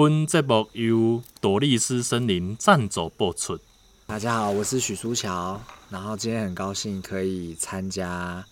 [0.00, 3.58] 本节目由朵丽丝森林赞助播出。
[4.06, 5.60] 大家好，我是许书乔，
[5.90, 8.42] 然后今天很高兴可以参加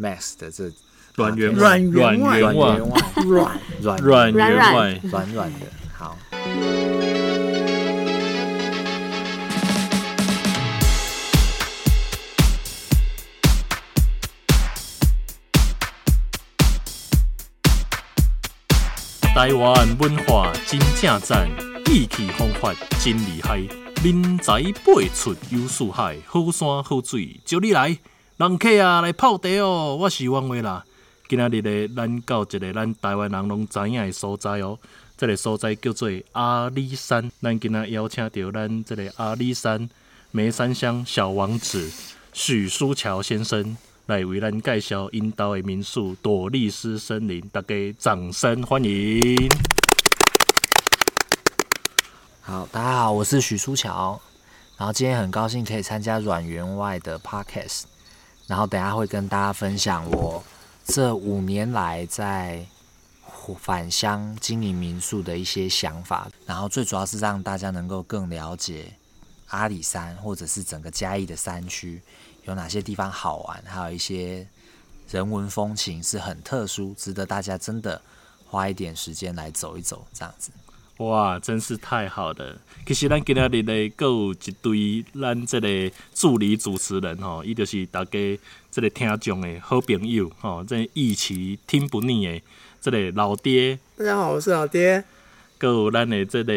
[0.00, 0.64] Max 的这
[1.14, 2.76] 软圆软软员外。
[3.24, 5.00] 软软软员外。
[5.04, 5.66] 软软的。
[5.96, 6.18] 好。
[19.46, 21.48] 台湾文化真正赞，
[21.88, 23.58] 意气风发真厉害，
[24.02, 27.96] 人才辈出有四海，好山好水招你来，
[28.38, 30.84] 人客啊来泡茶哦，我是王伟啦。
[31.28, 34.76] 今仔日咧，咱到一个咱台湾人拢知影的所在哦，
[35.16, 37.30] 这个所在叫做阿里山。
[37.40, 39.88] 咱今仔邀请到咱这个阿里山
[40.32, 41.88] 梅山乡小王子
[42.32, 43.76] 许书桥先生。
[44.06, 49.50] 来为咱介绍引导的民宿朵丽丝森林，大家掌声欢迎。
[52.40, 54.20] 好，大家好，我是许书樵，
[54.76, 57.82] 然后今天很高兴可以参加阮员外的 Podcast，
[58.46, 60.44] 然后等下会跟大家分享我
[60.84, 62.64] 这五年来在
[63.58, 68.92] 返乡经营民宿的一些想法，然后最主要是让大家能够更了解
[69.48, 72.00] 阿里山或者是整个嘉义的山区。
[72.46, 73.62] 有哪些地方好玩？
[73.66, 74.46] 还有一些
[75.10, 78.00] 人文风情是很特殊，值得大家真的
[78.46, 80.06] 花一点时间来走一走。
[80.12, 80.52] 这样子，
[80.98, 82.56] 哇，真是太好了！
[82.86, 92.40] 其实咱今日咧，各有一堆咱这个助理主持人吼，伊就是大家这个听众的好朋友吼，这一起听不腻的
[92.80, 93.76] 这个老爹。
[93.98, 95.02] 大家好，我是老爹。
[95.58, 96.52] 各有咱的这个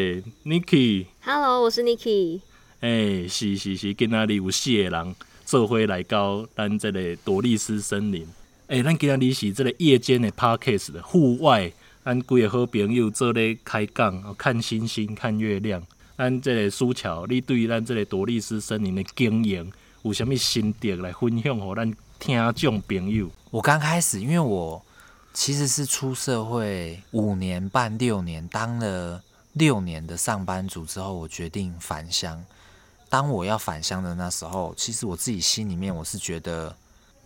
[0.46, 1.08] Niki。
[1.24, 2.42] Hello，我是 Niki。
[2.82, 5.16] 哎、欸，是是是，今仔日有四个人。
[5.50, 8.24] 做伙来到咱这个朵丽丝森林，
[8.68, 11.74] 哎、欸，咱今日是这个夜间的 Podcast 的户外，
[12.06, 15.82] 咱几个好朋友做咧开讲，看星星，看月亮。
[16.16, 19.72] 咱这个书樵，你对咱这个朵丽丝森林的经营
[20.04, 23.28] 有啥物心得来分享给咱听众朋友？
[23.50, 24.80] 我刚开始，因为我
[25.34, 32.46] 其实是出社会五年半六年，当了六年的上班族之后，我决定返乡。
[33.10, 36.76] 当我要返乡的那时候，其实我自己心里面我是觉得，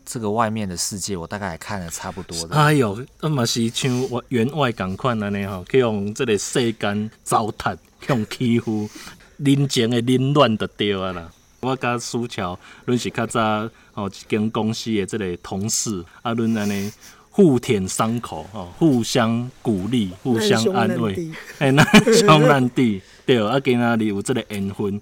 [0.05, 2.55] 这个外面的世界我大概也看了差不多的。
[2.55, 3.91] 哎呦，那么是像
[4.29, 8.89] 员外同款安尼吼，去用这个世间糟蹋，去用欺负，
[9.37, 11.29] 人情的凌乱就对啊啦。
[11.59, 16.89] 我甲书樵，阮是较早吼一间公司的这个同事，啊，阮安尼
[17.29, 21.29] 互舔伤口，吼，互相鼓励，互相安慰，
[21.59, 25.01] 哎，难兄难弟，对，啊，今仔日有这个缘分。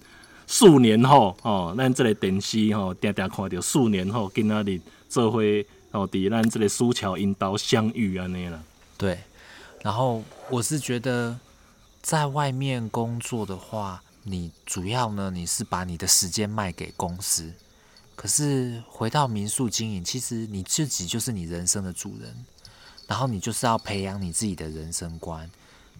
[0.51, 5.39] 数年后，哦，咱这个电视吼，定定看到数年后，今仔日做伙
[5.91, 8.61] 哦，伫咱这个苏桥引导相遇安尼啦。
[8.97, 9.17] 对，
[9.81, 11.39] 然后我是觉得，
[12.01, 17.53] 在外面工作的话，你主要呢，你是把你的时间卖给公司，
[18.17, 22.45] 可是回到民宿经营，其实你自己就是你人生的主人，
[23.07, 25.49] 然后你就是要培养你自己的人生观。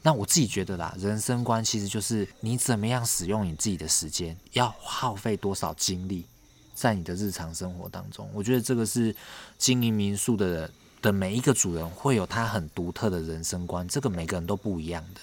[0.04, 6.26] 那我自己觉得啦，人生观其实就是你怎么样使用你自己的时间，要耗费多少精力
[6.74, 8.28] 在你的日常生活当中。
[8.34, 9.16] 我觉得这个是
[9.60, 10.72] 经营民宿的人
[11.04, 15.22] 的每一个主人会有他很独特的人生观，这个每个人都不一样的。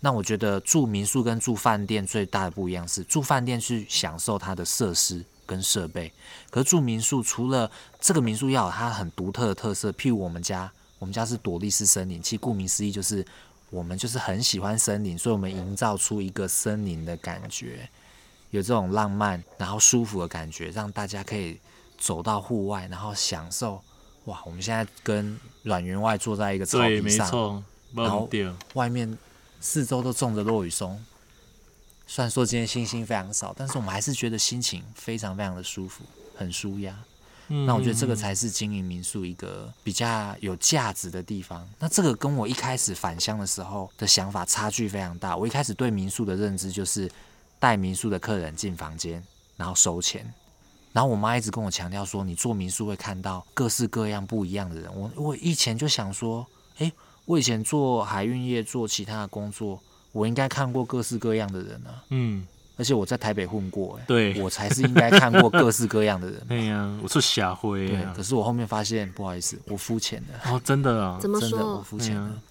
[0.00, 6.10] 那我觉得住民宿跟住饭店最大的不一样是，住饭店去享受它的设施跟设备，
[6.48, 7.70] 可是住民宿除了
[8.00, 13.22] 这个民宿要有它很独特的特色，譬如我们家，我们家是朵丽丝森林，其实顾名思义就是。
[13.70, 17.88] 我们就是很喜欢森林，所以我们营造出一个森林的感觉，
[18.50, 21.60] 有这种浪漫然后舒服的感觉，让大家可以
[21.98, 23.82] 走到户外，然后享受。
[24.24, 27.62] 哇，我们现在跟阮员外坐在一个草坪上，
[27.94, 28.28] 然后
[28.74, 29.16] 外面
[29.60, 31.02] 四周都种着落羽松。
[32.06, 36.04] 虽然说今天星星非常少，但是我们还是觉得心情非常非常的舒服，
[36.34, 36.94] 很舒压。
[37.48, 41.66] 那我觉得这个才是经营民宿一个比较有价值的地方。
[41.78, 45.34] 那这个跟我一开始返乡的时候的想法差距非常大。
[45.34, 47.10] 我一开始对民宿的认知就是
[47.58, 49.22] 带民宿的客人进房间，
[49.56, 50.32] 然后收钱。
[50.92, 54.94] 然后我妈一直跟我强调说，你做民宿会看到各式各样不一样的人。
[54.94, 56.46] 我我以前就想说，
[56.78, 56.92] 诶，
[57.24, 59.80] 我以前做海运业做其他的工作，
[60.12, 62.04] 我应该看过各式各样的人啊。
[62.10, 62.46] 嗯。
[62.78, 66.40] 而且我在台北混过，哎，对，我才是应该看过各式各样的人。
[66.48, 67.88] 对呀、啊，我是社会。
[67.88, 70.52] 对，可是我后面发现，不好意思，我肤浅了。
[70.52, 71.18] 哦，真的啊？
[71.20, 71.50] 怎么说？
[71.50, 72.42] 真的我肤浅了、啊。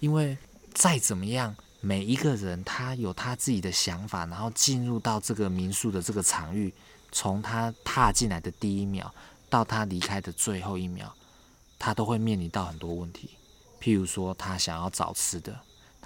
[0.00, 0.36] 因为
[0.72, 6.72] 再怎么样，每一个人他有他自己的想法，然后进入到这个民宿的这个场域，
[7.12, 9.14] 从他踏进来的第一秒
[9.50, 11.12] 到他离开的最后一秒，
[11.78, 13.30] 他都会面临到很多问题。
[13.78, 15.54] 譬如说，他想要找吃的。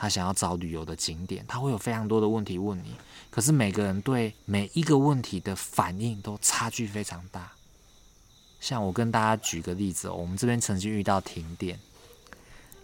[0.00, 2.94] 他想要找旅游的景点，他会有非常多的问题问你。
[3.28, 7.52] 可是每个人对每一个问题的反应都差距非常大。
[8.60, 11.78] 像我跟大家举个例子哦，我们这边曾经遇到停电，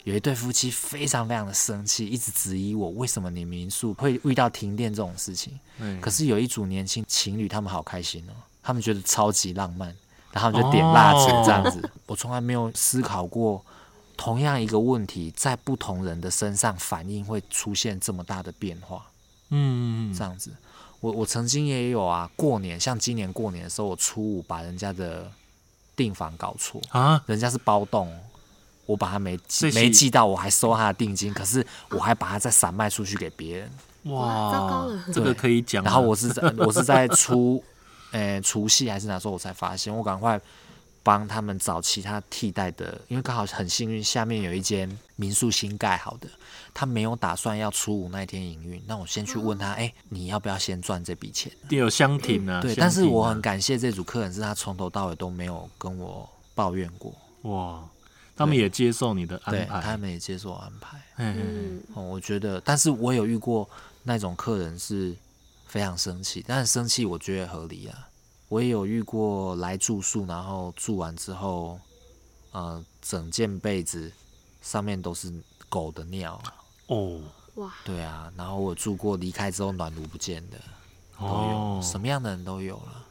[0.05, 5.59] 有一对夫妻非常非常的生气，一直质疑我为什么你民宿会遇到停电这种事情。
[5.79, 9.97] 嗯，可是有一组年轻情侣，他们好开心哦，他们觉得超级浪漫，
[10.33, 11.81] 然后就点蜡烛这样子。
[11.81, 13.65] 哦、我从来没有思考过，
[14.17, 19.07] 同样一个问题在不同人的身上反应会出现这么大的变化。
[19.51, 20.51] 嗯，这样子，
[21.01, 25.31] 我我曾经也有啊，过年像今年过年的时候，我初五把人家的。
[25.97, 27.23] 订房搞错啊！
[27.25, 28.15] 人家是包栋，
[28.85, 33.71] 我把他没寄没寄到，我还收他的定金，可是我还把他再散卖出去给别人。
[34.13, 35.05] 哇，糟糕了！
[35.11, 35.83] 这个可以讲。
[35.83, 37.65] 然后我是在我是在初，
[38.13, 40.39] 呃，除夕还是哪时候我才发现，我赶快
[41.07, 46.29] 帮他们找其他替代的，因为刚好很幸运，下面有一间民宿新盖好的，
[46.75, 51.53] 他没有打算要初五那天营运，那我先去问他，哎、嗯，你要不要先赚这笔钱？
[51.69, 57.15] 有相挺啊，对，啊、但是我很感谢这组客人，是他从头到尾都没有跟我抱怨过。
[57.43, 57.89] 哇，
[58.35, 61.01] 他们也接受你的安排，对，他们也接受我安排。
[61.19, 63.71] 嗯，我觉得，但是我有遇过
[64.03, 65.15] 那种客人是
[65.69, 68.09] 非常生气，但是生气我觉得合理啊。
[68.49, 71.81] 我也有遇过来住宿，然后住完之后，
[72.53, 74.13] 呃，整件被子
[74.63, 75.33] 上面都是
[75.69, 76.41] 狗的尿。
[76.87, 77.21] 哦，
[77.57, 80.59] 哇，对啊，然后我住过离开之后暖炉不见的，
[81.19, 83.05] 都有，哦、什么样的人都有了。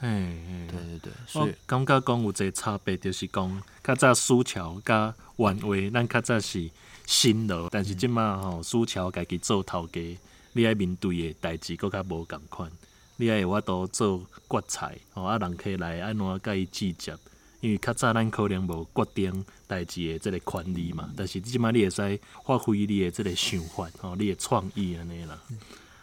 [0.00, 6.70] 嗯，对对对，所以感觉讲有一个差别，就是讲较早苏桥甲原话，咱较早是
[7.06, 10.18] 新楼，但是即马吼苏桥家己做头家，
[10.54, 12.72] 你爱面对的代志，佫较无共款。
[13.16, 17.16] 你爱有法度做决裁，吼啊，人客来安怎甲伊计价？
[17.60, 25.40] 因为较早咱可能无决定代志的即个权利嘛，但是即摆你会使发挥你的即个想法，吼，你的创意安尼啦。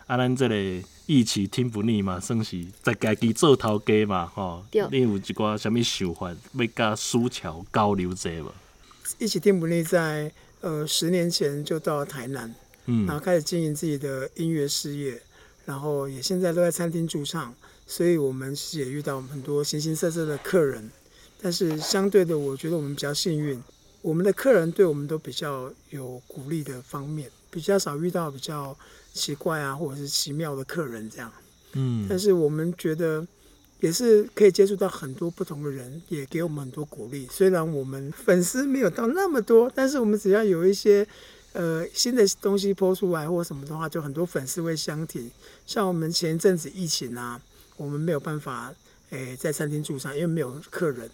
[0.08, 0.56] 啊，咱即个
[1.06, 4.64] 义气听不腻嘛，算是在家己做头家嘛，吼。
[4.72, 8.52] 对你有一寡啥物想法，要甲苏桥交流者无？
[9.18, 10.32] 一起听不腻在
[10.62, 12.56] 呃十年前就到台南，
[12.86, 15.22] 嗯，然后开始经营自己的音乐事业，
[15.70, 17.54] 然后也现在都在餐厅驻唱，
[17.86, 20.90] 所以我们也遇到很多形形色色的客人。
[21.40, 23.62] 但是相对的，我觉得我们比较幸运，
[24.02, 28.76] 我们的客人对我们都比较有鼓励的方面，比较少遇到比较
[29.14, 31.32] 奇怪啊或者是奇妙的客人这样。
[31.74, 33.24] 嗯，但是我们觉得
[33.80, 37.28] 也是可以接触到很多不同的人，也给我们很多鼓励。
[37.30, 41.08] 虽然我们粉丝没有到那么多，但是我们只要有一些
[41.54, 45.30] 呃新的东西 po 出来或什么的话，就很多粉丝会相挺。
[45.66, 47.42] 像我们前一阵子疫情啊，
[47.78, 48.74] 我们没有办法
[49.10, 51.10] 诶、欸、在餐厅驻唱，因为没有客人。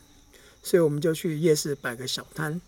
[0.63, 2.59] 所以我们就去夜市摆个小摊，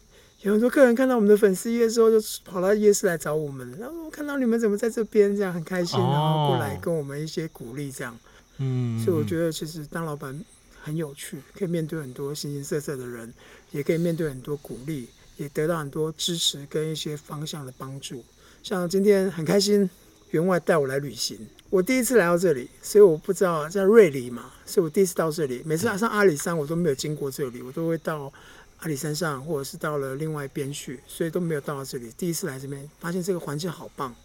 [0.42, 3.68] 有很多客人看到我们的粉丝页之后，就跑到夜市来找我们。
[3.80, 8.16] 然后我看到你们怎么在这边，这样很开心，然后过来跟我们一些鼓励，这样。
[8.60, 10.40] 嗯，所以我觉得其实当老板
[10.80, 13.34] 很有趣，可以面对很多形形色色的人，
[13.72, 18.24] 也可以面对很多鼓励，也得到很多支持跟一些方向的帮助。
[18.62, 19.90] 像今天很开心，
[20.32, 21.38] 员外带我来旅行。
[21.70, 25.62] 我第一次来到这里，所以我不知道在瑞丽嘛，所以我第一次到这里。
[25.66, 28.32] 每次来上阿里山，我都没有经过这里，我都会到
[28.80, 32.12] 阿里山上，或者是到了另外一边去，所以都没有到到这里。
[32.18, 34.16] 第一次来这边，发现这个环境好棒。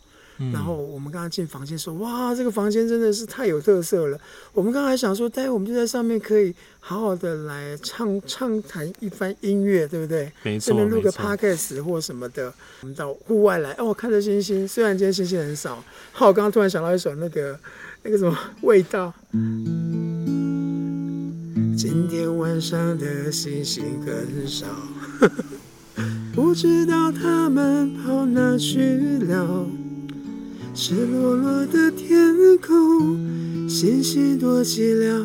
[0.51, 4.19] 然后我们刚刚进房间说，哇，这个房间真的是太有特色了。
[4.53, 10.33] 我们刚刚还想说，待会我们就在上面可以好好的来唱唱弹一番音乐，对不对？
[10.43, 12.53] 没错，这边录个 podcast 或什么的。
[12.81, 14.67] 我们到户外来，哦，看着星星。
[14.67, 17.59] 虽然今天星星很少，好，我刚刚突然想到一首那个
[18.03, 19.13] 那个什么味道。
[21.77, 24.67] 今天晚上的星星很少，
[26.35, 29.67] 不知道他们跑哪去了。
[30.75, 35.23] 赤裸裸的天空，星星多寂寥。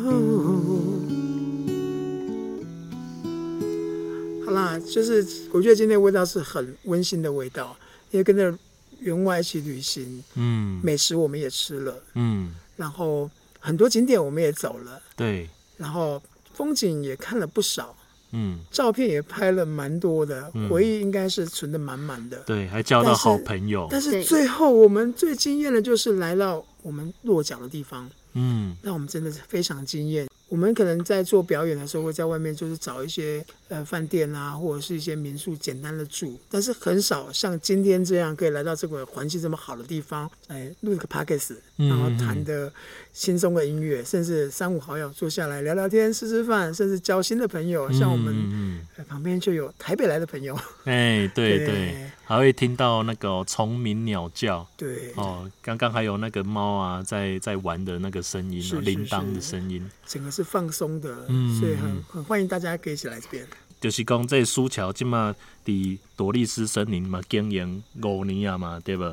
[4.44, 7.74] 好啦，就是我觉得今天的味道是很温馨的味道，
[8.10, 8.54] 因为跟着
[9.00, 17.96] 员外一起旅行，嗯，美食我们也吃了，嗯，然后很多景点我们也走了，对，然后风景也看了不少。
[18.32, 22.36] 嗯，照片也拍了蛮多的，嗯、回忆应该是存的满满的。
[22.46, 23.88] 对，还交到好朋友。
[23.90, 30.27] 但是，但是最后我们最惊艳的就是来到我们落脚的地方，嗯，那我们真的是非常惊艳。
[30.48, 42.72] 我们可能在做表演的时候，会在外面就是找一些呃饭店啊，或者是一些民宿简单的住，但是很少像今天这样可以来到这个环境这么好的地方，哎录一个 podcast，然后弹的
[43.12, 47.92] 轻松的音乐，嗯嗯甚至三五好友坐下来聊聊天、吃吃饭，甚至交新的朋友。
[47.92, 63.46] 像我们、呃、旁边就有台北来的朋友，哎，对对，对，还会听到那个虫鸣鸟叫，对，哦，刚刚还有那个猫啊在在玩的那个声音，铃铛的声音，整个是放松的，嗯，所以很很欢迎大家可以一起来这边。
[63.80, 69.04] 就是讲这苏桥即嘛伫朵丽丝森林嘛经营五年啊嘛，对不？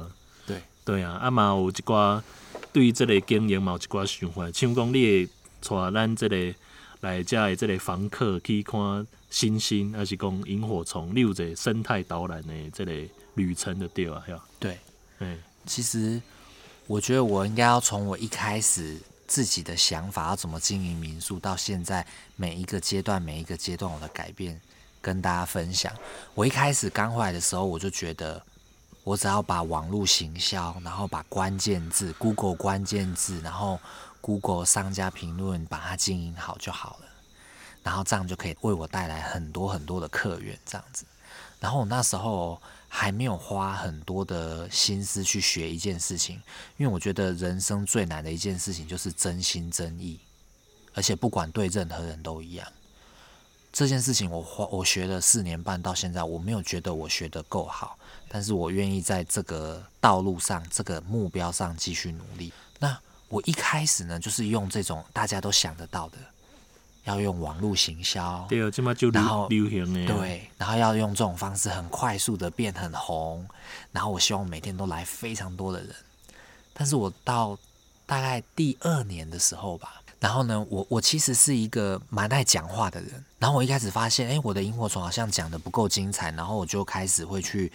[0.45, 0.62] 对。
[0.84, 2.22] 对啊，啊嘛有一寡
[2.74, 5.29] 对于这个经营嘛有一寡想法，像讲你会
[5.62, 6.53] 带咱这个
[7.00, 14.24] 来家的这个房客去看星星，还是讲萤火虫，你有一个生态导览的这类旅程的对啊，
[14.58, 14.80] 对，
[15.20, 16.22] 嗯，其实
[16.88, 18.98] 我觉得我应该要从我一开始。
[19.27, 24.62] 自己的想法要怎么经营民宿，到现在每一个阶段，每一个阶段我的改变
[25.01, 25.92] 跟大家分享。
[26.36, 28.39] 我一开始刚回来的时候，我就觉得
[29.04, 33.80] 我只要把网络行销，然后把关键字 Google 关键字，然后
[34.22, 37.05] Google 商家评论把它经营好就好了，
[37.86, 41.06] 然后这样就可以为我带来很多很多的客源，这样子。
[41.62, 42.62] 然后我那时候。
[42.88, 46.42] 还没有花很多的心思去学一件事情，
[46.77, 50.18] 因为我觉得人生最难的一件事情就是真心真意，
[50.94, 52.65] 而且不管对任何人都一样。
[53.74, 58.00] 这件事情我花我学了四年半到现在，我没有觉得我学得够好，
[58.30, 62.54] 但是我愿意在这个道路上、这个目标上继续努力。
[62.80, 66.18] 那我一开始呢，就是用这种大家都想得到的。
[67.06, 68.60] 要用网络行销，对，
[69.12, 73.48] 然后流行的，对，然后要用这种方式很快速的变很红，
[73.92, 75.96] 然后我希望每天都来非常多的人。
[76.74, 77.58] 但是我到
[78.06, 87.72] 大概第二年的时候吧，然后呢，我我其实是一个蛮爱讲话的人，然后我一开始发现，哎，我的萤火虫好像讲的不够精彩，然后我就开始会去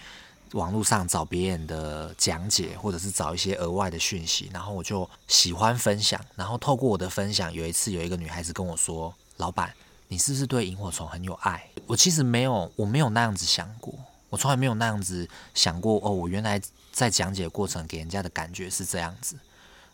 [0.51, 9.13] 网络上找别人的讲解，或者是找一些额外的讯息，然后我就喜欢分享，然后透过我的分享，有一次有一个女孩子跟我说。
[9.41, 9.73] 老板，
[10.07, 11.65] 你是不是对萤火虫很有爱？
[11.87, 13.91] 我其实没有，我没有那样子想过，
[14.29, 15.99] 我从来没有那样子想过。
[16.03, 19.35] 哦，我原来在讲解过程给人家的感觉是这样子，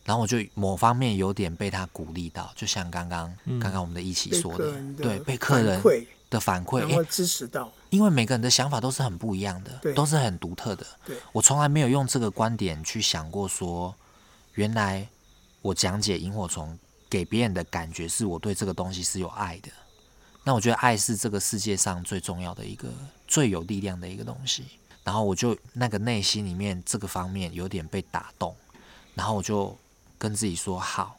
[0.03, 5.81] 然后我就某方面有点被他鼓励到，就像刚刚刚刚我们的一起说的，嗯、对，被客人
[6.29, 10.85] 的反馈，然后支持到，因为每个人的想法都是很不一样的，都是很独特的。
[11.05, 13.95] 对，我从来没有用这个观点去想过说，
[14.55, 15.07] 原来
[15.61, 16.77] 我讲解萤火虫。
[17.09, 19.69] 给别人的感觉是我对这个东西是有爱的，
[20.43, 22.87] 那我觉得爱是这个世界上最重要的一个、
[23.27, 24.65] 最有力量的一个东西。
[25.03, 28.53] 然后我就那个内心里面这个方面有点被打动，
[29.15, 29.73] 然后我就
[30.17, 31.17] 跟自己说：好，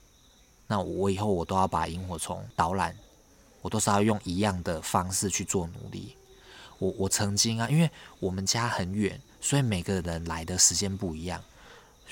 [0.67, 2.95] 那我以后我都要把萤火虫导览，
[3.63, 6.15] 我都是要用一样的方式去做努力。
[6.79, 7.91] 我我曾经啊，因为
[8.21, 11.43] 我们家很远，所以每个人来的时间不一样。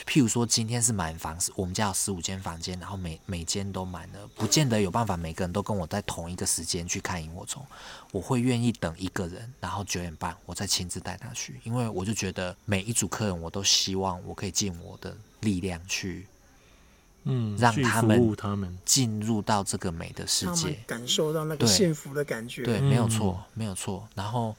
[0.05, 7.65] 譬如说，今天是满房，我们家有十五间房间，然后每每间都满了，不见得有办法每个人都跟我在同一个时间去看萤火虫。
[8.13, 16.27] 我会愿意等一个人，然后九点半我再亲自带他去，因为我就觉得每一组客人，我都希望我可以尽我的力量去，
[17.25, 22.65] 嗯，让他们他们进入到这个美的世界，感受到那个幸福的感觉。
[22.65, 24.07] 对，对，没有错，没有错。
[24.15, 24.55] 然后。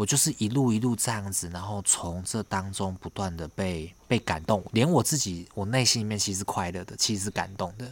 [0.00, 7.84] 我就是一路一路这样子，然后从这当中不断的被被感动，连我自己，我内心里面其实是快乐的，其实是感动的。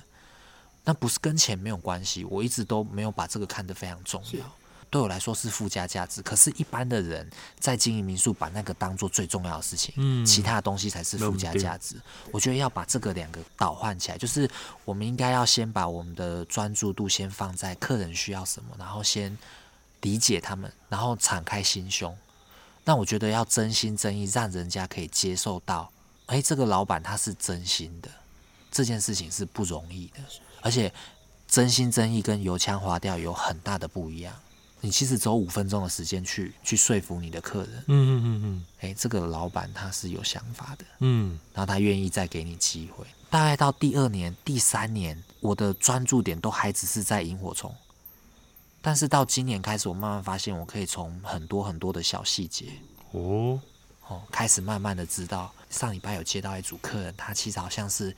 [0.85, 4.41] 那不是跟钱没有关系，我一直都没有把这个看得非常重要，
[4.89, 6.23] 对我来说是附加价值。
[6.23, 7.29] 可是，一般的人
[7.61, 11.97] 在经营民宿，把那个当做最重要的事情，嗯，其他的东西才是附加价值。
[12.33, 14.51] 我觉得要把这个两个倒换起来，就是
[14.87, 19.37] 我们应该要先把我们的专注度先放在客人需要什么，然后先。
[20.03, 22.17] 理解他们，然后敞开心胸。
[22.85, 25.93] 那我觉得要真心真意，让人家可以接受到，
[26.27, 28.09] 哎，这个老板他是真心的，
[28.71, 30.21] 这件事情是不容易的。
[30.63, 30.93] 而且
[31.47, 34.35] 真心真意跟油腔滑调有很大的不一样。
[34.81, 37.85] 你其实只有五分钟的时间去去说服你的客人。
[37.87, 38.65] 嗯嗯嗯嗯。
[38.81, 40.85] 哎，这个老板他是有想法的。
[41.01, 41.39] 嗯。
[41.53, 43.05] 然后他愿意再给你机会。
[43.29, 47.75] 大概到第二年、第三年，我的专注点都还只是在萤火虫。
[48.89, 52.73] 但是到今年开始，我慢慢发现，我可以从很多很多的小细节
[53.11, 53.61] 哦
[54.07, 55.53] 哦，开始慢慢的知道。
[55.69, 58.17] 上礼拜有接到一组客人，他其实好像是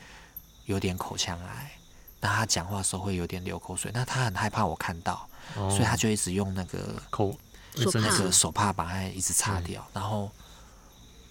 [0.67, 1.73] 有点口腔癌，
[2.21, 7.35] 那他讲话的时候会有点流口水，那他很害怕我看到，哦、所以他就一直用那个口
[7.75, 9.85] 那个手帕把它一直擦掉。
[9.93, 10.31] 然后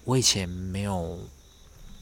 [0.04, 1.18] 我以前没有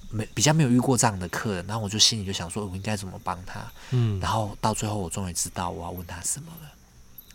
[0.10, 3.72] 没比较没有遇过这样的客人，然后我就心里就想说，我应该怎么帮他？
[3.92, 6.72] 嗯，然后到最后我终于知道我要问他什么了。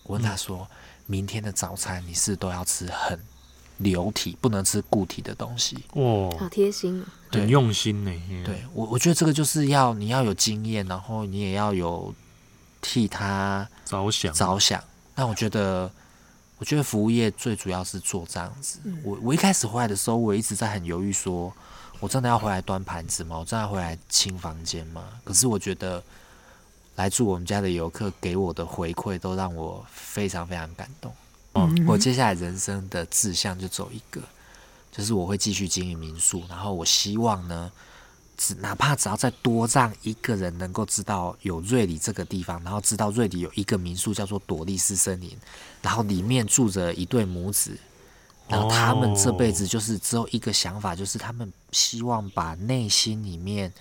[0.05, 0.67] 我问他说
[1.07, 3.19] ：“明天的早餐你是都要吃很
[3.79, 8.11] 流体，不能吃固体的东西。”哇，好贴心，很用心呢。
[8.45, 12.15] 对我，我觉得这个就是要你要有经验，然后你也要有
[12.81, 14.83] 替他着想着想。
[15.15, 15.91] 那我觉得，
[16.59, 18.79] 我我觉得服务业最主要是做这样子。
[19.03, 21.53] 我我一开始回来的时候，我一直在很犹豫，说
[21.99, 23.37] 我真的要回来端盘子吗？
[23.37, 25.03] 我真的要回来清房间吗？
[25.25, 26.01] 可是我觉得
[26.97, 31.13] 来住我们家的游客给我的回馈，都让我非常非常感动。
[31.55, 34.21] 嗯，我接下来人生的志向就走一个，
[34.91, 37.71] 就是我会继续经营民宿，然后我希望呢。
[38.35, 45.37] 只哪怕只要再多让一个人能够知道有瑞里这个地方，然后知道瑞里有一个民宿叫做朵丽丝森林，
[45.83, 47.79] 然后里面住着一对母子，
[48.49, 53.73] 然后他们这辈子就是只有一个想法，就是他们希望把内心里面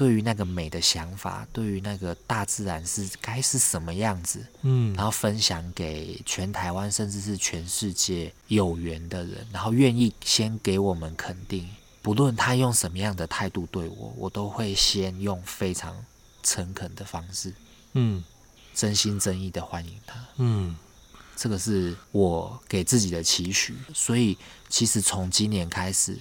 [0.00, 11.68] 对于那个美的想法，对于那个大自然是该是什么样子，嗯，然后分享给全台湾甚至是全世界有缘的人，然后愿意先给我们肯定。
[12.00, 15.94] 不论他用什么样的态度对我，我都会先用非常
[16.42, 17.52] 诚恳的方式，
[17.92, 18.24] 嗯，
[18.74, 20.74] 真心真意的欢迎他，嗯，
[21.36, 23.76] 这个是我给自己的期许。
[23.94, 24.38] 所以，
[24.70, 26.18] 其实从今年开始，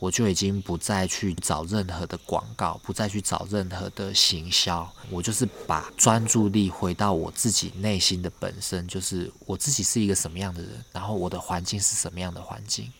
[0.00, 12.90] 我就已经不再去找任何的广告，不再去找任何的行销，我就是把专注力回到我自己内心的本身，就是我自己是一个什么样的人，然后我的环境是什么样的环境。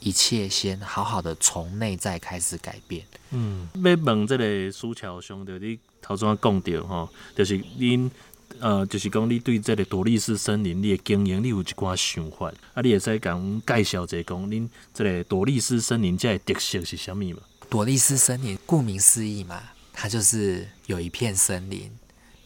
[0.00, 3.04] 一切先好好的从内在开始改变。
[3.30, 8.10] 嗯，要问这个苏桥兄，弟你头先讲到吼，就是您
[8.58, 17.42] 呃，就是讲你对这个朵丽丝森林你的经营，你有一寡想法，啊，你会使讲介绍一下讲恁这个朵丽丝森林这个特色是什么嘛？
[17.68, 19.62] 朵丽丝森林顾名思义嘛，
[19.92, 21.90] 它就是有一片森林。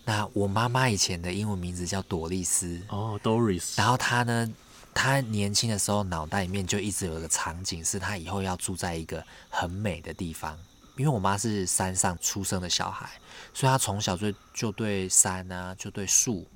[0.04, 4.50] 那我妈妈以前的英文名字叫朵丽丝哦，Doris，然后她呢？
[4.92, 10.58] 她年轻的时候，脑袋里面就一直有一个场景，是她以后要住在一个很美的地方。
[11.00, 13.08] 因为我妈是山上出生的小孩，
[13.54, 16.46] 所以她从小就就对山啊，就对树，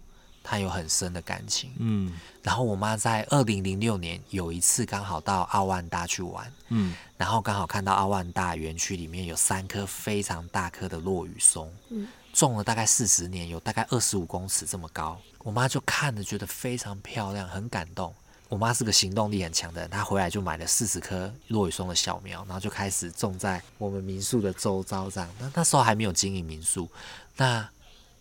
[0.43, 1.73] 她有很深的感情。
[1.79, 2.13] 嗯。
[2.43, 15.19] 然后我妈在二零零六年有一次刚好到奥万大去玩，嗯，然后刚好看到奥万大园区里面有三棵非常大棵的落羽松，嗯，种了大概四十年，有大概二十五公尺这么高。
[15.39, 18.15] 我妈就看着觉得非常漂亮，很感动。
[18.55, 25.11] 我妈是个行动力很强的人，她回来就买了四十棵落羽松的小苗，然后就开始种在我们民宿的周遭。
[25.11, 26.89] 这样，那那时候还没有经营民宿。
[27.37, 27.69] 那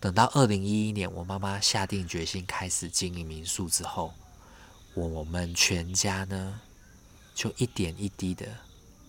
[0.00, 4.12] 等到二零一一年，我妈妈下定决心开始经营民宿之后，
[4.94, 6.60] 我们全家呢
[7.32, 8.44] 就一点一滴的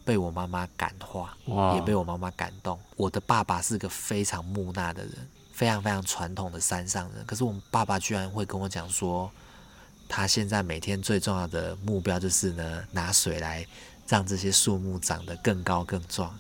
[0.06, 1.36] 被我妈妈感化，
[1.74, 2.80] 也被我妈妈感动。
[2.96, 9.32] 我的爸爸是个非常木讷的人，非常非常传统的山上人，可是我们爸爸居然会跟我讲说。
[10.08, 13.66] 他现在每天最重要的目标就是呢，拿水来
[14.08, 16.38] 让这些树木长得更高更壮。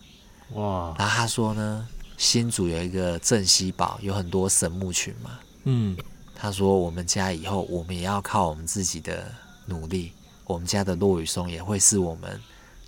[0.51, 0.93] 哇！
[0.97, 5.39] 然后他说呢，新竹有一个镇西堡，有很多神木群嘛。
[5.63, 5.97] 嗯。
[6.35, 9.33] 他说我们家以后我们也要靠我们自己的
[9.65, 10.11] 努力，
[10.45, 12.39] 我们家的落羽松也会是我们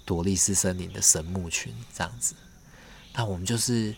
[0.05, 2.35] 朵丽斯森林的神木群这样子。
[3.13, 3.95] 那我们就是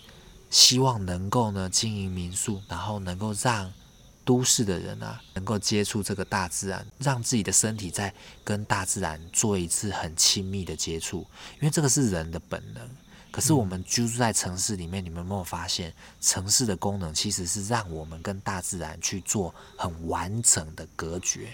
[0.49, 3.71] 希望能够呢经营民宿，然后能够让。
[4.29, 8.13] 都市的人啊，能够接触这个大自然，让自己的身体在
[8.43, 12.87] 跟大自然做一次很亲密的接触，因为这个是人的本能。
[13.31, 21.51] 可是我们居住在城市里面，你们有没有发现，城市的功能其实是让我们跟大自然去做很完整的隔绝。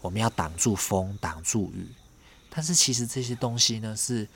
[0.00, 1.88] 我们要挡住风，挡住雨，
[2.48, 4.28] 但是其实这些东西呢，是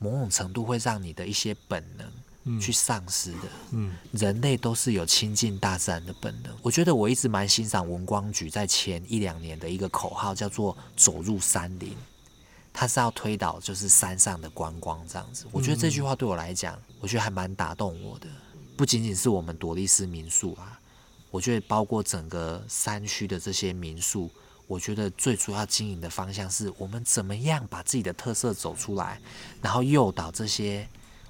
[0.00, 2.10] 某种程度会让你的一些本能。
[2.60, 6.56] 去丧失的，嗯，人类都是有亲近大自然的本能。
[6.62, 11.94] 我觉得我一直蛮欣赏文光局在前一两年的一个口号，叫做“走入山林”，
[12.72, 15.46] 它是要推倒就是山上的观光这样子。
[15.50, 18.28] 我觉得这句话对我来讲，我觉得还蛮打动我的。
[18.76, 20.80] 不仅仅是我们朵丽丝民宿啊，
[21.30, 24.30] 我觉得包括整个山区的这些民宿，
[24.66, 29.20] 我觉得最主要经营的方向是我们怎么样把自己的特色走出来，
[29.60, 30.88] 然后诱导这些。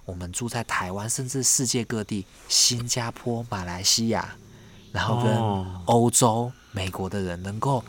[0.09, 4.35] 我们住在台湾，甚至世界各地，新加坡、马来西亚，
[4.91, 5.37] 然后跟
[5.85, 7.85] 欧洲、美国的人能够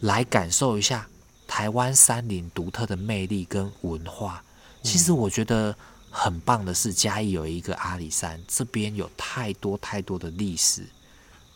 [0.00, 1.08] 来感受一下
[1.46, 4.44] 台湾山林独特的魅力跟文化。
[4.82, 5.74] 其实我觉得
[6.10, 10.84] 很棒的是，嘉义有一个阿里山，这边有太多太多的历史。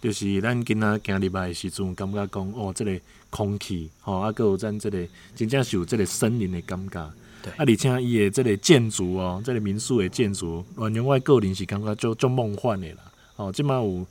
[0.01, 7.13] 就是咱今仔行入来的时阵，感觉讲哦，这个空气，吼、哦，啊，搁有咱这个真正是有这个森林的感觉。
[7.43, 12.99] 对啊，而且伊的这个建筑哦，这个民宿的建筑，原来我个人是感觉就就梦幻的啦。
[13.37, 14.07] 哦，这嘛有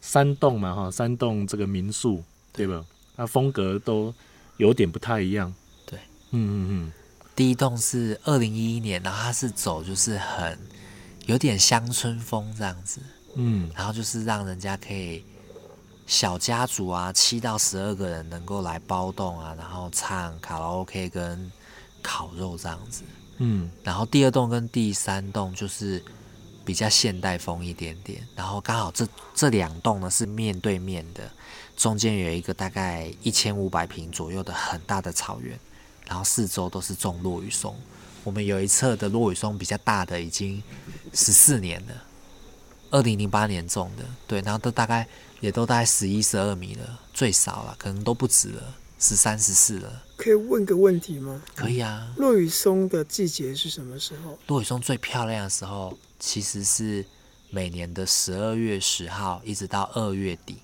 [0.00, 2.84] 三栋嘛哈，三栋这个民宿对吧？
[3.16, 4.12] 它风格都
[4.56, 5.52] 有点不太一样。
[5.86, 5.98] 对，
[6.30, 6.92] 嗯嗯嗯。
[7.36, 10.58] 第一栋是二零一一年，然后它是走就是很
[11.26, 13.00] 有点乡村风这样子。
[13.36, 15.24] 嗯，然后就是让人家可以
[16.06, 21.50] 小家族啊，七到十二个人能够来包栋啊，然后唱卡拉 OK 跟
[22.02, 23.02] 烤肉这样子。
[23.38, 26.02] 嗯，然后第二栋跟第三栋就是
[26.64, 31.28] 比较现代风一点点，然后刚好这这两栋呢是面对面的，
[31.76, 35.58] 中间有一个大概一千五百平左右的很大的草原，
[36.06, 37.74] 然后四周都是种落羽松。
[38.22, 40.62] 我们有一侧的落羽松比较大的，已经
[41.12, 41.92] 十四年了，
[42.92, 45.04] 二零零八年种的，对，然后都大概
[45.40, 48.62] 也都大概十一、十二米了，最少了，可能都不止了，
[49.02, 50.02] 十三、十四了。
[50.16, 51.42] 可以问个问题吗？
[51.56, 52.08] 可以啊。
[52.16, 54.38] 落雨松的季节是什么时候？
[54.46, 57.04] 落雨松最漂亮的时候其实是
[57.50, 60.58] 每年的十二月十号，一直到二月底。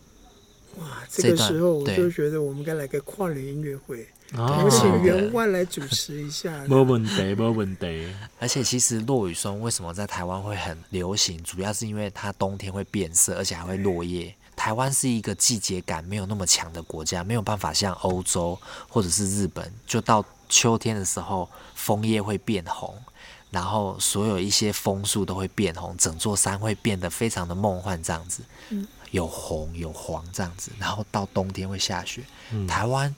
[0.78, 4.06] 哇，这个时候我就觉得我们该来个跨年音乐会。
[4.34, 6.64] 哦、我请员外来主持一下。
[6.66, 8.06] 没问题，没问题。
[8.38, 14.32] 而且其实落雨松为什么在台湾会很流行，主要是因为它冬天会变色，而且还会落叶。
[14.58, 22.94] 台湾是一个季节感没有那么强的国家，没有办法像欧洲或者是日本，就到秋天的时候枫叶会变红，
[23.50, 28.42] 然后所有一些枫树都会变红，整座山会变得非常的梦幻这样子，
[29.12, 32.24] 有红有黄这样子，然后到冬天会下雪。
[32.66, 33.14] 台湾。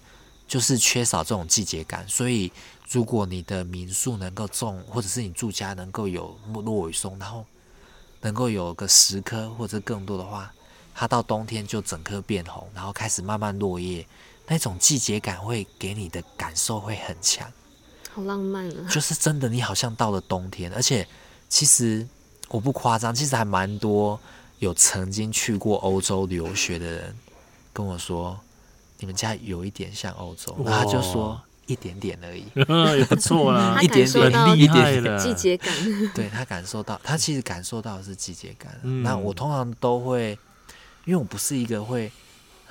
[0.50, 2.50] 就是缺少这种季节感，所以
[2.90, 7.46] 如果你的民宿能够种，或者是你住家能够有落尾松，然后
[8.22, 10.52] 能够有个十棵或者更多的话，
[11.00, 14.06] 它到冬天就整棵变红，然后开始慢慢落叶，
[14.46, 17.50] 那种季节感会给你的感受会很强，
[18.12, 18.86] 好浪漫啊！
[18.90, 21.08] 就是真的，你好像到了冬天，而且
[21.48, 22.06] 其实
[22.48, 24.20] 我不夸张，其实还蛮多
[24.58, 27.16] 有曾经去过欧洲留学的人
[27.72, 28.38] 跟我说。
[29.02, 32.44] 你们家有一点像欧洲，然后他就说一点点而已，
[33.00, 35.74] 也不错啦， 一点点，很厉害了，季节感。
[36.14, 38.78] 对，他感受到，他其实感受到的是季节感。
[38.82, 40.38] 嗯、那我通常都会，
[41.10, 42.10] 因为我不是一个会。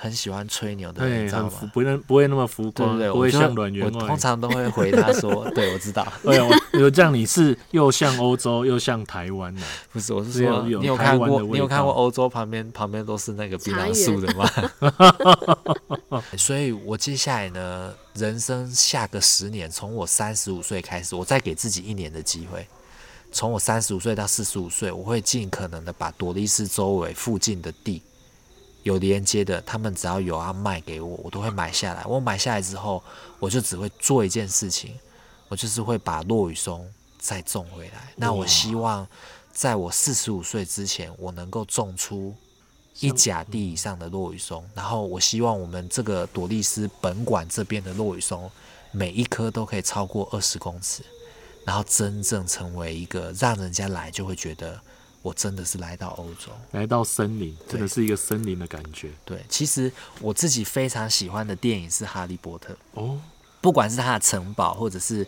[0.01, 1.71] 很喜欢吹牛的人，你知道吗？
[1.73, 4.01] 不能不会那么浮夸，对对不会像阮员外。
[4.01, 10.13] 我通常都会回答说： “对，我知道。”对啊，有这样你是又像欧洲又像台湾的，不是？
[10.13, 11.41] 我是说，你有看过？
[11.41, 14.49] 你有看过欧洲旁边旁边都是那个槟榔树的吗？
[16.37, 22.65] 所以，我接下来呢，人生下个十年，从我三十五岁开始，我再给自己一年的机会。
[23.33, 28.01] 从我三十五岁到四十五岁，我会尽可能的把朵丽丝周围附近的地。
[28.89, 32.03] 有连接的，他们只要有要卖给我，我都会买下来。
[32.05, 33.03] 我买下来之后，
[33.37, 34.97] 我就只会做一件事情，
[35.47, 38.11] 我就是会把落羽松再种回来。
[38.15, 39.07] 那我希望
[39.51, 42.33] 在我四十五岁之前，我能够种出
[42.99, 44.67] 一甲地以上的落羽松。
[44.73, 48.49] 然后我希望我们这个朵丽丝本馆这边的落羽松，
[48.91, 51.03] 每一棵都可以超过二十公尺，
[51.63, 54.81] 然后真正成为一个让人家来就会觉得。
[55.21, 59.09] 我真的是来到欧洲，来到森林，真的是一个森林的感觉。
[59.25, 63.19] 对，其实我自己非常喜欢的电影是《哈利波特》哦，
[63.59, 65.27] 不管是它的城堡，或者是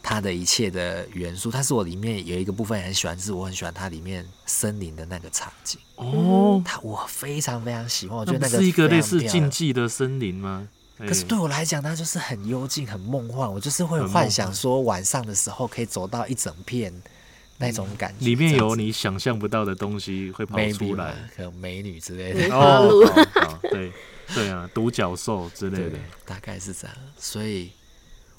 [0.00, 5.80] 它的一切的元素，但是我里面有一个部分很喜欢，就是我很喜欢它里面森林的那个场景。
[5.96, 10.68] 哦，它我非常非常喜欢，我觉得那个是一个类似禁忌的森林吗？
[10.98, 16.94] 可是对我来讲，它就是很幽静、很梦幻，我就是会幻想说晚上的时候可以走到一整片。
[17.62, 22.90] 那种感觉，里面有你想象不到的东西会跑出来，可能美女之类的 哦，
[23.70, 23.92] 对
[24.34, 26.96] 对啊，独角兽之类的，大概是这样。
[27.16, 27.70] 所以，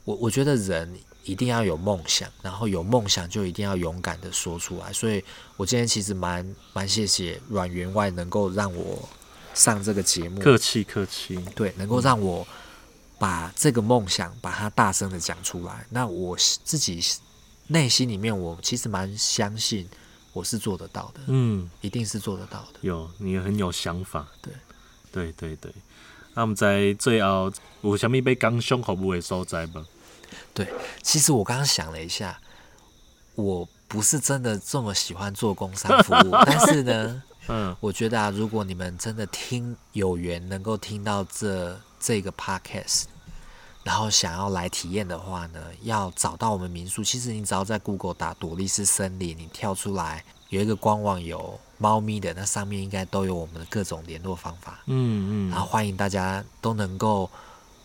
[0.04, 4.92] 我我觉得人一定要有梦想，然后有梦想就一定要勇敢的说出来。
[4.92, 5.24] 所以
[5.56, 9.08] 我今天其实蛮蛮谢谢阮员外能够让我
[9.54, 12.46] 上这个节目，客气客气，对，能够让我
[13.18, 15.86] 把这个梦想把它大声的讲出来。
[15.90, 17.02] 那我自己。
[17.68, 19.88] 内心里面，我其实蛮相信
[20.34, 22.80] 我是做得到的，嗯，一定是做得到的。
[22.82, 24.54] 有，你很有想法，对，
[25.12, 25.72] 对对对。
[26.34, 29.86] 那我们在最后有什么被刚胸服务的所在吗？
[30.54, 30.68] 对，
[31.02, 32.40] 其实我刚刚想了一下，
[33.36, 43.04] 我不是真的这么喜欢做工商服务， 但是呢，嗯，我觉得啊，如果你们真的听有缘能够听到这这个 podcast。
[43.84, 47.04] 然后想要来体验的话呢，要找到我们民宿。
[47.04, 54.80] 其实你只要在 Google 打朵丽丝森林，你跳出来有一个官网有猫咪的，那上面应该都有我们的各种联络方法。
[54.86, 55.52] 嗯嗯。
[55.52, 57.30] 然后欢迎大家都能够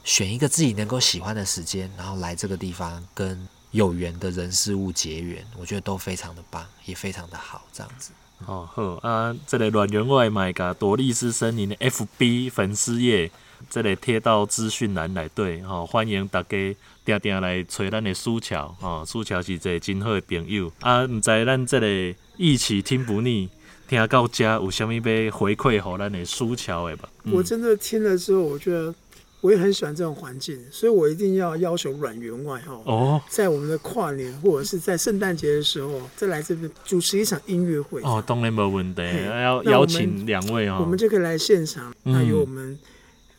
[0.05, 8.13] 选一个自己能够喜欢的时间，然后来这个地方跟有缘的人事物结缘，我觉得都非常的棒，也非常的好，这样子。
[8.47, 13.33] 哦好啊，这里阮员外卖个朵丽丝森林的 FB 粉丝页。
[13.71, 20.71] 这里贴到资讯栏来对，吼、哦、欢迎大家定定来找咱的书樵，吼、哦、书樵是一个真好的朋友。
[20.81, 21.05] 啊。
[21.05, 23.49] 毋知咱这里一起听不腻，
[23.89, 27.09] 听到这有啥物要回馈给咱的书樵的吧？
[27.33, 28.95] 我真的听了之后，我觉得
[29.41, 38.03] 我也很喜欢这种环境，所以我一定要要求阮员外哈哦，在我们的跨年或者是在圣诞节的时候，再来这边主持一场音乐会。
[38.03, 39.03] 哦，当然没问题，
[39.43, 42.79] 要邀请两位啊，我们就可以来现场，那有我们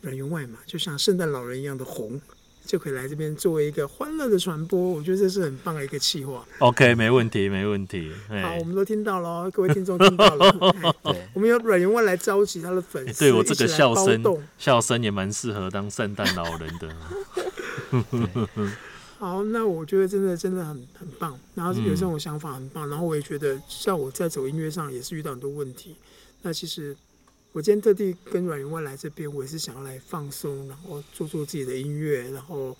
[0.01, 2.19] 阮员外嘛，就像圣诞老人一样的红。
[2.65, 6.45] 就可以来这边作为一个欢乐的传播，我觉得这是很棒的一个企划。
[6.59, 8.11] OK，没问题，没问题。
[8.27, 10.51] 好，我们都听到了，各位听众听到了。
[11.01, 14.23] 对，我们有阮员外来召集他的粉丝，对我这个笑声，
[14.59, 16.95] 笑声也蛮适合当圣诞老人的。
[19.17, 25.95] 好，那我觉得真的真的很很棒，然后有这种想法很棒，然后我也觉得像我在走音乐上也是遇到很多问题，
[26.43, 26.95] 那其实。
[27.51, 32.77] 我今天特地跟阮云外来这边，我也是想要来放松，然后做做自己的音乐，然后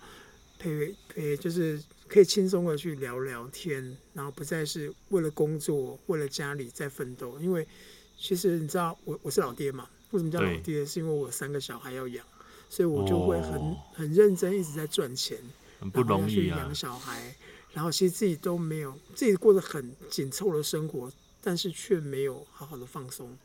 [0.60, 7.40] 陪陪，就是可以轻松的去聊聊天，然后不再是为了工作、为了家里在奋斗。
[7.40, 7.68] 因为
[8.16, 10.86] 其实你知道，我我是老爹嘛，为什么叫老爹？
[10.86, 12.24] 是因为我有三个小孩要养，
[12.70, 15.40] 所以我就会很很认真，一直在赚钱，
[15.80, 17.36] 很不容易养小孩。
[17.74, 23.36] 然后其实自己都没有，自己过得很紧凑的生活，但是却没有好好的放松。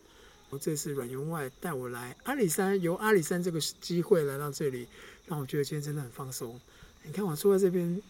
[0.59, 4.87] 这次阮员外带我来阿里山，由阿里山这个机会来到这里，
[5.27, 6.61] 让我觉得今天真的很放松。
[7.03, 8.01] 你看我坐在这边，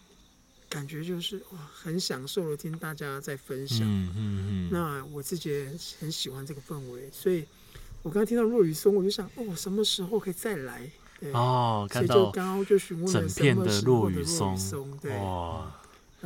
[0.69, 3.79] 感觉就是哇，很享受的听大家在分享。
[3.81, 4.69] 嗯嗯嗯。
[4.71, 7.45] 那我自己也很喜欢这个氛围，所以
[8.01, 10.89] 我刚刚听到落雨松，我就想，哦，什么时候可以再来？
[11.19, 15.11] 对哦，看到整片的落雨松，对。
[15.17, 15.71] 哇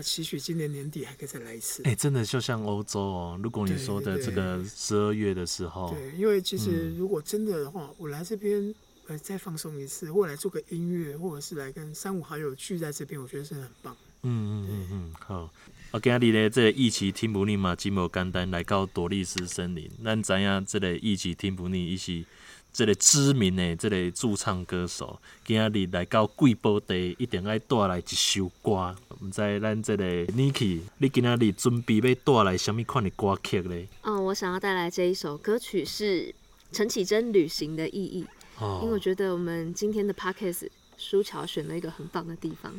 [0.01, 1.83] 期许今年年底还可以再来一次。
[1.83, 3.39] 哎、欸，真的就像欧洲哦。
[3.43, 8.73] 如果你说的这个十二月的时候，对，因为其实如果真的的话，嗯、我来这边
[9.07, 13.95] 呃再放松一次，或者来做个音乐，或者是来跟三五好友聚在这边，我觉得是很棒。
[14.23, 15.49] 嗯嗯嗯嗯，好。
[15.91, 19.89] 我今日呢，这个一起听不腻嘛，寂寞简单来到朵莉斯森林。
[20.03, 22.23] 咱知影这个一起听不腻，伊是。
[22.71, 28.95] 这个知名的这个驻唱歌手，今日来到贵宝地，一定要带来一首歌。
[29.21, 33.87] 唔知咱这个 Niki，你今日准备要带来什么款的歌曲呢？
[34.03, 36.33] 哦，我想要带来这一首歌曲是
[36.71, 38.25] 陈绮贞《旅行的意义》。
[38.63, 42.71] 哦，因为我觉得我们今天的 Podcast 书樵选了一个很棒的地方，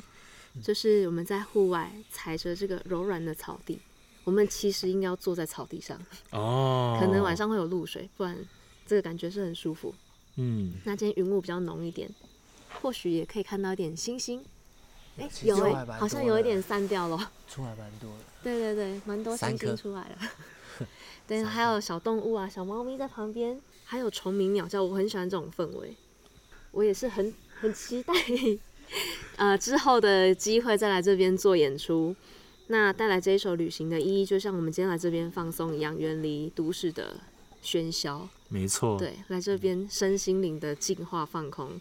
[0.62, 3.79] 就是我们在户外踩着这个柔软的草地，
[4.24, 5.98] 我们其实应该要坐在草地上。
[6.31, 8.38] 哦，可能晚上会有露水，不然。
[8.90, 9.94] 这个感觉是很舒服，
[10.35, 10.72] 嗯。
[10.85, 12.11] 那今天云雾比较浓一点，
[12.83, 14.44] 或许也可以看到一点星星。
[15.16, 17.31] 哎，有哎，好像有一点散掉了。
[17.46, 18.24] 出来蛮多的。
[18.42, 20.18] 对对对，蛮多星星出来了。
[21.29, 25.94] 对，还有小动物啊，小猫咪在旁边，还有虫鸣鸟叫，我很喜欢这种氛围。
[26.72, 28.12] 我也是很很期待，
[29.38, 32.16] 呃，之后的机会再来这边做演出。
[32.66, 37.20] 那带来这一首《旅行的意义》，就像我们今天来这边放松一样，远离都市的
[37.62, 38.29] 喧嚣。
[38.53, 41.81] 没错，对，来这边身心灵的净化放空。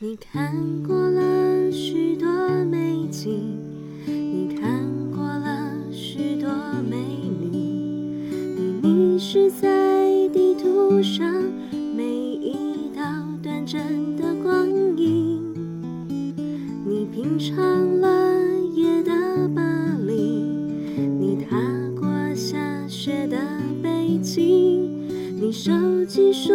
[0.00, 2.28] 你看过了许多
[2.64, 3.56] 美景。
[4.06, 4.77] 你看
[17.48, 18.34] 长了
[18.74, 19.10] 夜的
[19.54, 19.62] 巴
[20.06, 20.12] 黎，
[21.18, 21.56] 你踏
[21.98, 23.38] 过下雪的
[23.82, 25.08] 北京，
[25.40, 26.52] 你收集书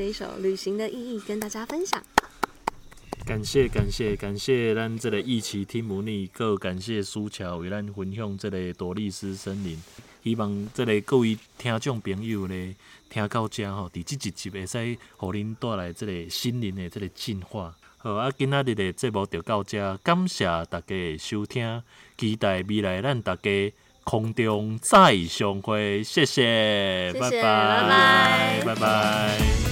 [0.00, 2.02] 这一首《旅行的意义》跟大家分享。
[3.26, 9.78] 感谢感谢感谢咱这个一起听不腻，更感谢苏乔为咱分享这个朵莉丝森林。
[10.24, 12.74] 希望这个各位听众朋友呢，
[13.10, 21.82] 听到这吼，伫这一集会使，互恁带来这个心灵的这个净化，好啊，今仔日的节目就到这，感谢大家的收听，
[22.16, 23.72] 期待未来咱大家
[24.04, 29.69] 空中再相会，谢谢，谢谢拜拜，拜拜拜拜。